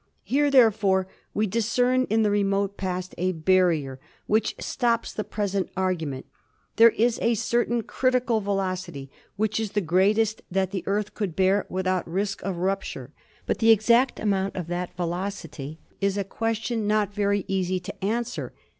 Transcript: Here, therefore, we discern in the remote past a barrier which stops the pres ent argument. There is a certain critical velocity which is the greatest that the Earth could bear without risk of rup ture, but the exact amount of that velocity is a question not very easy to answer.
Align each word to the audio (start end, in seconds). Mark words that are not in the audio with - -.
Here, 0.23 0.49
therefore, 0.49 1.07
we 1.35 1.45
discern 1.45 2.05
in 2.05 2.23
the 2.23 2.31
remote 2.31 2.75
past 2.75 3.13
a 3.19 3.33
barrier 3.33 3.99
which 4.25 4.55
stops 4.57 5.13
the 5.13 5.23
pres 5.23 5.53
ent 5.53 5.69
argument. 5.77 6.25
There 6.77 6.89
is 6.89 7.19
a 7.21 7.35
certain 7.35 7.83
critical 7.83 8.41
velocity 8.41 9.11
which 9.35 9.59
is 9.59 9.73
the 9.73 9.79
greatest 9.79 10.41
that 10.49 10.71
the 10.71 10.83
Earth 10.87 11.13
could 11.13 11.35
bear 11.35 11.67
without 11.69 12.09
risk 12.09 12.41
of 12.41 12.57
rup 12.57 12.81
ture, 12.81 13.11
but 13.45 13.59
the 13.59 13.69
exact 13.69 14.19
amount 14.19 14.55
of 14.55 14.65
that 14.69 14.97
velocity 14.97 15.77
is 15.99 16.17
a 16.17 16.23
question 16.23 16.87
not 16.87 17.13
very 17.13 17.45
easy 17.47 17.79
to 17.81 18.03
answer. 18.03 18.53